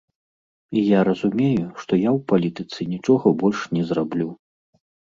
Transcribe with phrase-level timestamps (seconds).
[0.79, 4.29] І я разумею, што я ў палітыцы нічога больш не зраблю.